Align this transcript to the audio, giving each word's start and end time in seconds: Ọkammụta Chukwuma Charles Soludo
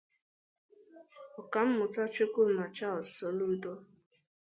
Ọkammụta 1.39 2.03
Chukwuma 2.13 2.65
Charles 2.75 3.09
Soludo 3.17 3.71